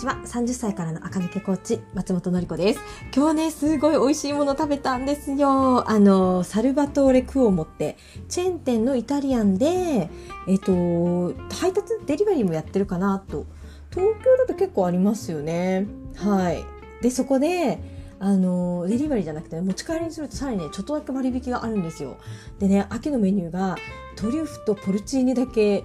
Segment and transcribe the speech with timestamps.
[0.00, 0.14] ちは。
[0.24, 2.80] 30歳からの赤抜けコーチ松本のり子です。
[3.14, 5.88] 今日はねすごい美味しいもの食べたんですよ。
[5.88, 10.10] あのサルバトーレクオモってチェーン店のイタリアンで
[10.48, 13.44] えっと配達デリバリーもやってるかなと。
[13.90, 15.86] 東京だと結構ありますよね。
[16.16, 16.64] はい。
[17.02, 17.78] でそこで
[18.18, 22.16] あのデリバリーじゃなくて、ね、持ち帰りにするとさらにねちょっとだけ割引があるんですよ。
[22.58, 23.76] でね秋のメニューが
[24.16, 25.84] トリュフとポルチーニだけ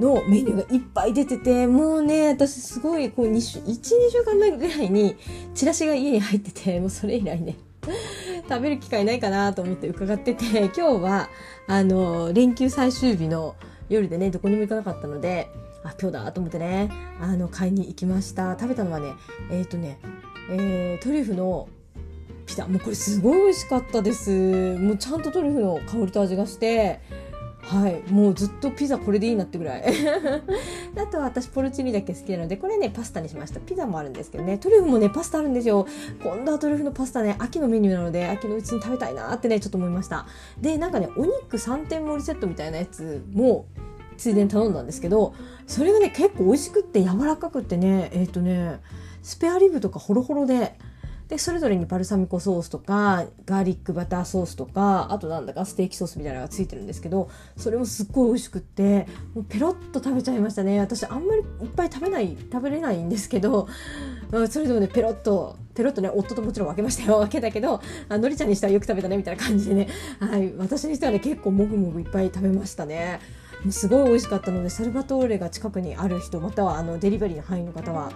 [0.00, 3.76] のメニューがいっぱい出てて、もうね、私すごい、こう、2週、1、2
[4.10, 5.16] 週間前ぐらいに、
[5.54, 7.56] チラシが家に入ってて、もうそれ以来ね、
[8.48, 11.28] 食べる機会ないかなと思って伺ってて、今日は、
[11.66, 13.56] あの、連休最終日の
[13.88, 15.48] 夜でね、どこにも行かなかったので、
[15.84, 16.90] あ、今日だと思ってね、
[17.20, 18.56] あの、買いに行きました。
[18.58, 19.12] 食べたのはね、
[19.50, 19.98] えっ、ー、とね、
[20.50, 21.68] えー、トリュフの
[22.46, 22.66] ピザ。
[22.66, 24.76] もうこれすごい美味しかったです。
[24.78, 27.00] もうちゃんとトリュフの香りと味がして、
[27.68, 28.02] はい。
[28.10, 29.84] もうずっとピザこれでいいなってぐらい。
[30.96, 33.60] あとは私ポルチーニだけ好きなのでこれねパスタにしました。
[33.60, 34.56] ピザもあるんですけどね。
[34.56, 35.86] トリュフもねパスタあるんですよ。
[36.22, 40.26] 今度はトリュフのパスタね秋のメニューなので秋のうちに食べたいなってねちょっと思いました。
[40.58, 43.66] でなんかねお肉3点盛りセットみたいなやつも
[44.16, 45.34] ついでに頼んだんですけど
[45.66, 48.80] それがね結構美味しくって柔らかくってねえっ、ー、とね
[49.22, 50.78] スペアリブとかホロホロで
[51.28, 60.80] でそれぞれにバルサミコソースとかガーリックバターソースとかあとなんだかステーキソースみたいなのがついてるんですけどそれもすっごい美味しくってもうペロッと食べちゃいましたね。
[60.80, 63.68] 私あんまりいっぱい食べない食べれないんですけど
[64.50, 67.18] それでもねペロッとペロッとね夫ともちろん分けましたよ。
[67.18, 69.88] 分けたけどあのりちゃんにしてはよく食べたねみたいな感じでね、
[70.20, 73.20] はい、私にしてはね結構もぐもぐいっぱい食べましたね。
[73.70, 78.12] すごい美味しかったのでサルバトーレが近くにある人またはあのデリバリーの範囲の方は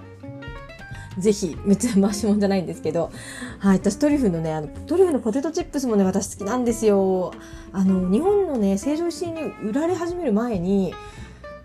[1.19, 3.11] ぜひ、めっちゃ回しもんじゃないんですけど、
[3.59, 7.33] はい、私トリュフのね、あの、トリュフのポテトチップスもね、私好きなんですよ。
[7.73, 10.95] あの、日本のね、成城石に売られ始める前に、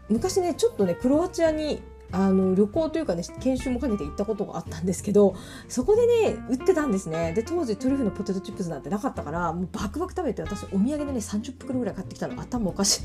[0.09, 1.81] 昔ね、ちょっとね、クロアチアに
[2.11, 5.35] あの旅行というかね研修もかけて行ったことがあったんですけど
[5.67, 7.33] そこでね売ってたんですね。
[7.33, 12.41] で当時トリュフのポテトチップスなんてなかったからもうバクバク食べて私お土産でね30袋ぐらい買ってきたの。
[12.41, 13.03] 頭おかしい。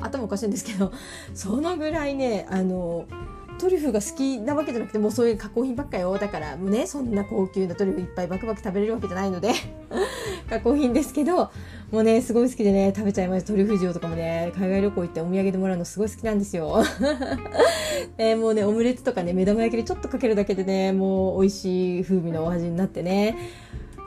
[0.00, 0.92] 頭おかしいんですけど
[1.34, 3.06] そのぐらいねあの
[3.62, 9.52] トリュフが好きなわけじゃなくてもうそういう加工品ばっかよだからもうねそんな高級なトリュフいっぱいバクバク食べれるわけじゃないので
[10.50, 11.48] 加工品ですけど
[11.92, 16.82] もうねすごい好きでね食べちゃいましたトリュフ塩とかもね海外旅行行ってお土産でもらうのすごい好きなんですよ、
[18.18, 23.36] え ー、もうねオムレツとかね目玉焼きでちょっとかけるだけでねもう美味しい風味のお味になってね。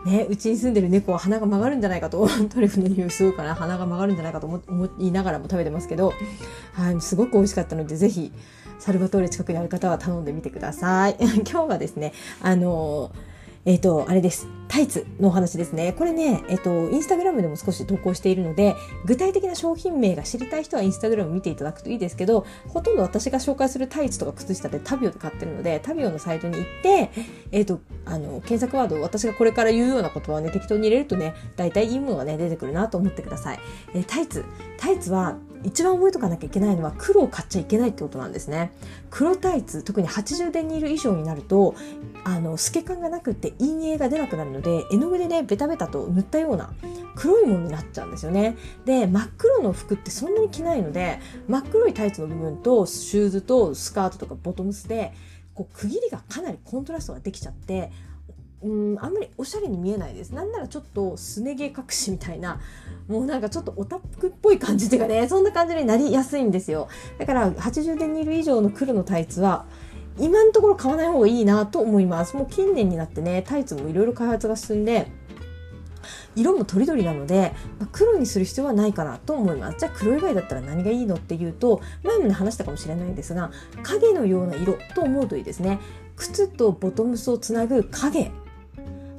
[0.06, 4.62] ね、うちに住んでる猫は鼻が曲がるんじゃないかと、 トリュフの匂いすごいかな、鼻が曲がるんじゃないかと思
[5.00, 6.14] いながらも食べてますけど、
[6.74, 8.32] はい、すごく美味しかったので、ぜひ、
[8.80, 11.16] サルバトーレ近くにある方は頼んでみてください。
[11.20, 13.12] 今日はですね、あの
[13.66, 14.48] えっ、ー、と、あれです。
[14.68, 15.94] タイツのお話ですね。
[15.94, 18.76] これね、えっ、ー、と、インスタグラムでも少し投稿しているので、
[19.06, 27.10] 具体的な商品名が知りたい人はインスタグラム見ていただくといいですけど、ほとんど私が紹介するタイツとか靴下でタビオで買ってるので、タビオのサイトに行って、
[27.52, 33.60] えっ、ー、と、あの、検索ワードを私がこれから言うような言葉をね、適当に入れるとね、大体いいものがね、出てくるなと思ってください。
[33.96, 34.46] えタイツ。
[34.78, 38.72] タイツは、一番覚えとかなきゃいけないのは黒を買っちゃいけないってことなんですね。
[39.10, 41.76] 黒タイツ特に80デニール以上になると
[42.24, 46.74] あの透け感がなくて陰影が出なくなるので絵の具でねベタベタと塗ったような
[47.16, 48.58] 黒いものになっちゃうんですよね。
[48.86, 55.14] で真っ黒の服ってそんなに着ないので真っ黒いタイツの部分とシューズとスカートとかボトムスで
[55.54, 57.92] こう区切りがかなりコントラストができちゃって
[58.66, 60.32] うんあんまりおしゃれに見えないです。
[60.32, 62.60] なんならちょっとすね毛隠しみたいな
[63.08, 66.88] もうなんかちょっとオタクっぽい感じっていうかねそんな感じになりやすいんですよ。
[67.20, 69.66] だから80デニール以上の黒のタイツは
[70.18, 72.36] 今のところ買わない方がいいなと思います。
[72.36, 75.12] もう近年になってねタイツもいろいろ開発が進んで
[76.36, 79.78] 色もとりどりなので、まあ、黒にする必要はないかなと思います。
[79.78, 83.52] じゃあ黒以外だったら何がいいのっていうと前もね話したかもしれないんですが
[83.84, 85.80] 影のような色と思うといいですね。
[86.16, 88.32] 靴とボトムスをつなぐ影。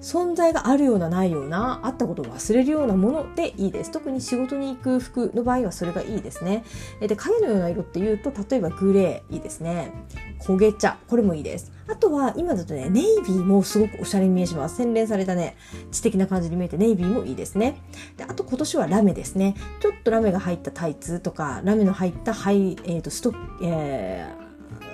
[0.07, 3.91] 存在があるようなないようなあったことを忘れるようなものでいいです。
[3.91, 6.63] 特に仕事に行く服の場合はそれがいいですね。
[7.01, 9.91] で影のような色っていうと例えばグレーいいですね。
[10.39, 11.73] 焦げ茶これもいいです。
[11.89, 14.77] あとは今だとねネイビーもすごくおしゃれに見えします。
[14.77, 15.57] 洗練されたね
[15.91, 17.83] 知的な感じに見えてネイビーもいいですね。
[18.17, 19.57] であと今年はラメですね。
[19.81, 24.33] ちょっとラメが入ったタイツとかラメの入ったハイ、えーとストッえ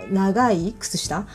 [0.08, 1.26] ー、長い靴下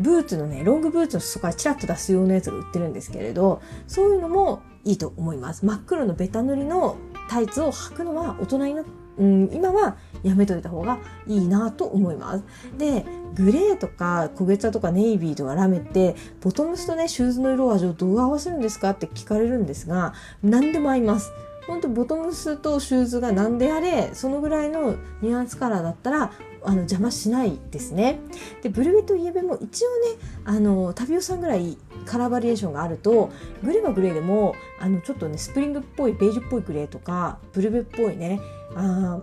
[0.00, 6.96] ブーツのねロングブーツの裾からチラッと出すようなやつが売ってるんですけれどそういうのもいいと思います真っ黒のベタ塗りの
[7.28, 8.84] タイツを履くのは大人にな
[9.18, 12.44] うん、今はやめといた方がいいなと思います。
[12.78, 13.04] で、
[13.34, 21.30] グレーとか焦げ茶とかネイビーとかラメってボトムスとねシューズの色味をどう合わせるんですかって聞かれるんですが何でも合います。
[21.66, 26.32] 本当ボトムスとシューズが何であれそのぐらいのニュアンスカラーだったら
[26.64, 28.20] あの邪魔しないですね。
[28.62, 30.06] でブルベとイエベも一応ね
[30.44, 33.30] あのタビオさんぐらいカラーバリエーションがあると
[33.62, 38.40] グレーはグレーでもあのちょっとねスプリングっぽいベージュっぽいグレーとかブルベっぽいね
[38.74, 39.20] あ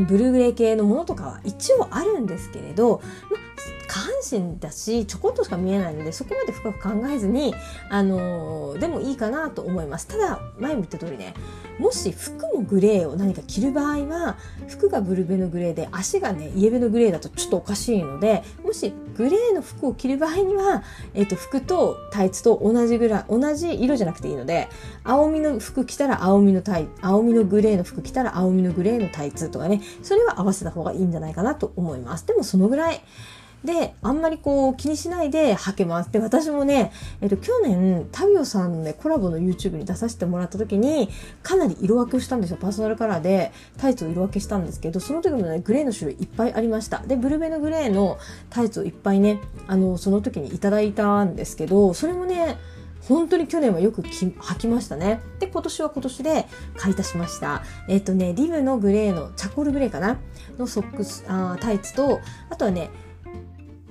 [0.00, 3.51] ブルーグレー系のものとかは一応あるんですけれど、ま
[3.92, 7.54] 下半身だしちょこっとしか見えないのでそこまで深く考えずに、
[7.90, 10.06] あのー、でもいいかなと思います。
[10.06, 11.34] ただ前も言った通りね
[11.78, 24.68] もし服もグレーを何か着る場合は服がブルベのグレーで足がねイエベのグレーだとちょっとおかしいのでもしグレーの服を着る場合には、えーと、服とタイツと同じぐらい同じ色じゃなくていいので
[25.04, 32.26] 青みの服着たら青みのタイ青みのグレーの服着たら青みのグレーのタイツとかねそれは合わせた方がいいんじゃないかなと思います。
[32.26, 33.02] でもそのぐらい
[33.64, 36.10] で、あんまりこう気にしないで履けます。
[36.10, 41.08] で、私もね、えっと、去年、タビオさんのね、コラボの YouTube に出させてもらった時に、
[41.42, 42.58] かなり色分けをしたんですよ。
[42.60, 46.98] パーソナルカラーでタイツを色分けしたんですけど、その時もね、グレーの種類いっぱいありました。
[47.06, 48.18] で、ブルベのグレーの
[48.50, 52.58] タイツをいっぱいね、あの、その時にいただいたんですけど、それもね、
[53.08, 55.20] 本当に去年はよく履きましたね。
[55.40, 57.62] で、今年は今年で買い足しました。
[57.88, 60.18] えっ、とね、リブのグレーの、チャコールグレーかな？
[60.56, 62.90] のソックス、あタイツと、あとはね、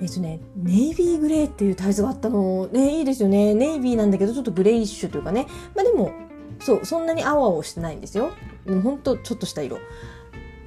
[0.01, 2.67] えっとね、ネイビーグレーっていうタイツがあったの。
[2.67, 3.53] ね、いいですよね。
[3.53, 5.45] ネイビーなんだけど、ちょっとグレイッシュというかね。
[5.75, 6.11] まあでも、
[6.59, 8.31] そう、そんなに青々してないんですよ。
[8.65, 9.77] でもほんとちょっとした色。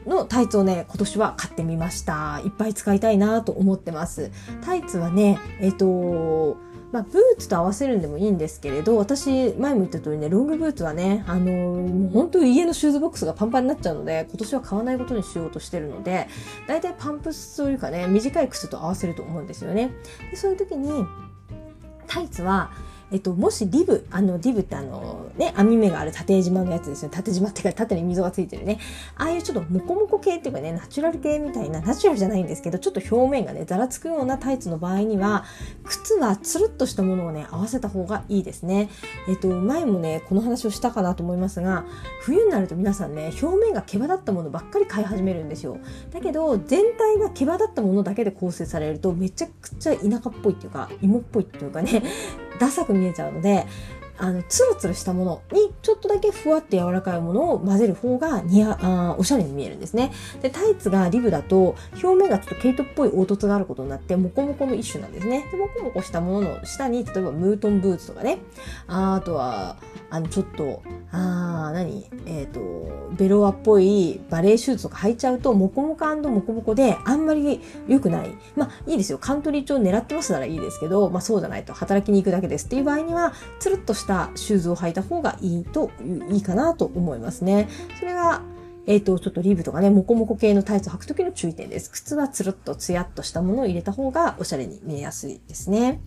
[0.07, 2.41] のタイツをね、今年は買ってみました。
[2.45, 4.31] いっぱい使いたいなと思ってます。
[4.65, 6.57] タイツはね、えっ、と
[6.94, 16.29] まあ、ブーツと合わせるんでもいいんですけれど、私、前も言った通りね、ロングブーツはね、あのー、もう本当に家のシューズボックスがパンパンになっちゃうので、今年は買わないことにしようとしてるので、
[16.69, 19.91] 大体パンプスというかね、短い靴と合わせると思うんですよね。
[20.31, 21.05] でそういう時に、
[22.06, 22.70] タイツは、
[23.14, 27.11] えっと、もしリブ、あの、リブってあの、ね、網目がある縦縞のやつですよ。
[27.12, 28.81] 縦縞っていうか、縦に溝がついてるね。
[29.14, 35.44] ああいうちょっとモコモコ系っていうかね、ナチュラル系みたいな、ナチュラルじゃないんですけど、ちょっと表面がね、ざらつくようなタイツの場合には、
[35.84, 38.88] 靴はつるっとしたものをね、合わせた方がいいですね。
[39.28, 41.84] えっと、前もね、この話をしたかなと思いますが、
[42.22, 45.78] 冬になると皆さんね、表面が毛羽立ったものばっかり買い始めるんですよ。
[46.12, 52.02] だけど、全体が毛羽立ったものだけで構成されると、めちゃくちゃ田舎っぽいっていうか、芋っぽいっていうかね、
[52.59, 53.67] ダサく見えちゃうので
[54.17, 60.12] あのツルツルしたものにちょっとだけふわって柔らかいものを混ぜる方が似合あおしゃれに見えるんですね。
[60.41, 65.45] でタイツがリブだと表面がちょっと毛糸っぽい凹凸があることになってモコモコの一種なんですね。
[65.51, 68.39] でモコモコしたものの下に例えばムートンブーツとかね。
[68.87, 69.77] あとは
[70.14, 70.81] あのちょっと
[71.11, 72.06] あー何？
[72.26, 78.31] えっ、ー、とベロアっぽいバレーシューズとか履いちゃうとモコモコモコモコであんまり良くない。
[78.55, 79.19] まあいいですよ。
[79.19, 82.66] カントリー調狙ってますならいいですけどまあそうじゃないと働きに行くだけです。
[82.66, 85.90] っていう場合にはつるっとしたシューズを履いた方がいいと
[86.31, 87.69] いいかなと思いますね。
[87.99, 88.40] それが
[88.87, 91.91] えっ、ー、と、ちょっとリブとかね、モコモコ系のタイツを履くときの注意点です。
[91.91, 96.01] 靴はつるっとツヤっとしたものを入れた方がおしゃれに見えやすいですね。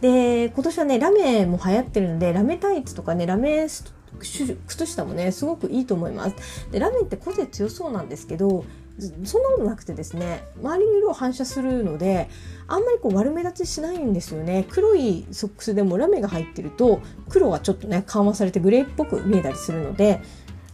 [0.00, 3.66] で、今年はね、ラメも流行ってるので、ラメタイツとかね、ラメ
[4.18, 6.70] 靴下もね、すごくいいと思います。
[6.70, 8.64] で、ラメって個性強そうなんですけど、
[9.24, 12.28] そんなことなくてですね、周りの色を反射するので、
[12.68, 14.66] あんまりこう悪目立ちしないんですよね。
[14.70, 20.20] 黒いソックスでもラメが入ってると、黒がちょっとね、緩和されてグレーっぽく見えたりするので、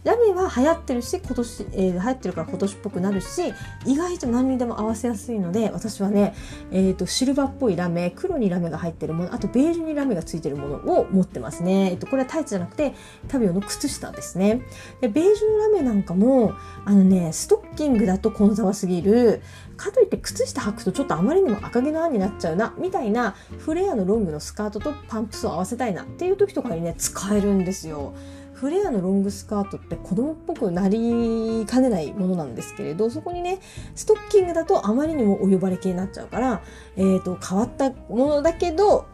[0.09, 3.53] ラメは流行ってるし今年、えー、流行ってるから今年っぽくなるし
[3.85, 6.33] 意外と何にでも合わせやすいので私はね、
[6.71, 12.95] えーと、シルバーっぽいラメ黒にラメが入ってるものあとベージュにラメがついてるものを持ってますね、えーと、これはタイツじゃなくて
[13.27, 14.63] タビオの靴下ですね
[14.99, 16.53] でベージュのラメなんかも
[16.85, 19.43] あのねストッキングだと小沢すぎる
[19.77, 28.13] かといって靴下履くとちょっとあまりにも赤毛の案になっちゃうなみたいなフレアのロングのスカートとパンプスを合わせたいなっていう時とかにね使えるんですよ。
[28.59, 33.59] フレアのロングスカートって子供っぽくなりかねないものなんですけれどそこにね
[33.95, 36.61] ストッキングだとあまりにもお呼ばれ系になっちゃうから、
[36.97, 39.07] えーと、変わったものだけど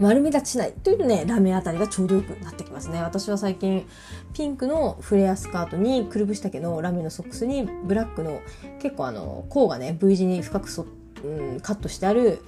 [0.00, 3.00] 丸目立ちしないというとねラメあたりがちょうどよくなってきますね。
[3.00, 3.86] 私は最近
[4.34, 8.40] ピンクのフレアスカートにくるぶし丈のラメのソックスにブラックの
[8.80, 10.86] 結構あの甲がね V 字に深くそ、
[11.24, 12.42] うん、カットしてある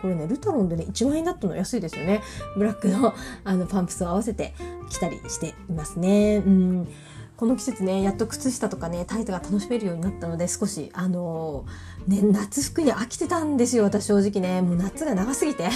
[0.00, 2.22] これね、ルタロンでね、1万円だったの安いですよね。
[2.56, 3.14] ブラックの
[3.44, 4.54] あのパンプスを合わせて
[4.90, 6.36] 着たりしていますね。
[6.36, 6.88] うん。
[7.36, 14.62] この季節ね、やっと靴下とかね、タイトが楽しめるようになったので、少し、あのー、ね、夏服に飽きてたんですよ、私正直ね。
[14.62, 15.68] もう夏が長すぎて。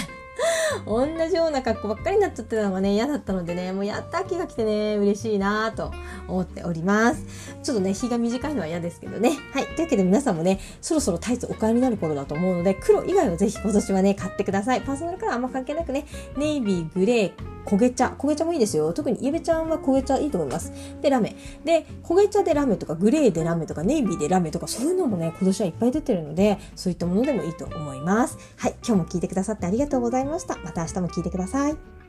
[0.87, 5.93] 同じような格好ばっかりになっちゃってたのがね、嫌だったのでね、もうやった秋が来てね、嬉しいなと
[6.29, 7.25] 思っております。
[7.63, 9.31] ちょっとね、日が短いのは嫌ですけどね。
[9.53, 9.67] はい。
[9.67, 14.81] というわけで皆さんもね、そろそろタイツお買いになる頃だと思うので、黒以外はぜひ今年はね、買ってください。
[14.83, 17.33] パーソナルカラーあんま関係なくね、ネイビー、グレー、
[17.65, 18.15] 焦げ茶。
[18.19, 18.93] 焦げ茶もいいですよ。
[18.93, 20.73] 特にイエベちゃんは焦げ茶いいと思います。
[21.01, 21.37] で、ラメ。
[21.65, 28.39] で、焦げ茶でラメとか、グレーでラメとか、ネイビーでラメとか、そういうのもね、今年はいっぱい出てるので、そういったものでもいいと思います。
[28.57, 28.75] はい。
[28.87, 30.57] 今日も聞いてくださってありがとうございました。
[30.65, 32.00] また明日も聞いてください。